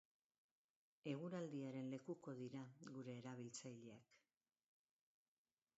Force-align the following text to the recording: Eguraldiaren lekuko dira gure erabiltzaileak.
Eguraldiaren 1.11 1.91
lekuko 1.95 2.33
dira 2.41 2.63
gure 2.95 3.17
erabiltzaileak. 3.21 4.21